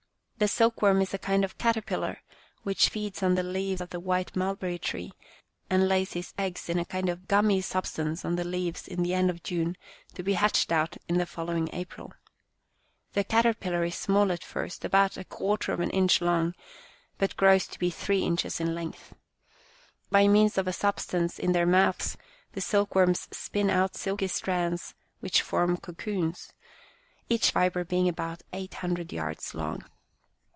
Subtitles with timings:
[0.41, 2.23] The silkworm is a kind of a caterpillar
[2.63, 5.11] which feeds on the leaves of the white mulberry tree,
[5.69, 9.13] and lays his eggs in a kind of gummy substance on the leaves in the
[9.13, 9.77] end of June
[10.15, 12.11] to be hatched out in the following April.
[13.13, 16.55] The caterpillar is small at first, about a quarter of an inch long,
[17.19, 19.13] but grows to be three inches in length.
[20.09, 22.17] By means of a substance in their mouths
[22.53, 26.51] the silkworms spin out silky strands which form cocoons,
[27.29, 29.85] each fibre being about eight hundred yards long.